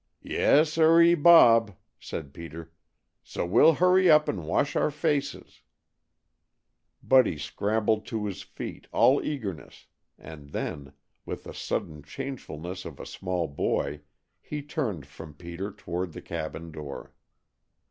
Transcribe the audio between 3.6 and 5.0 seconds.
hurry up and wash our